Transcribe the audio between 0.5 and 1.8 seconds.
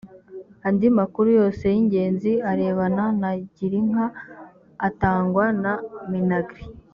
andi makuru yose y’